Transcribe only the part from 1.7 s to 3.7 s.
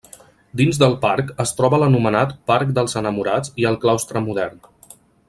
l'anomenat parc dels Enamorats i